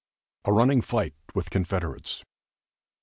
[0.45, 2.23] A RUNNING FIGHT WITH CONFEDERATES.